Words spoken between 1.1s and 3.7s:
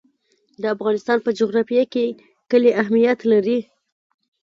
په جغرافیه کې کلي اهمیت لري.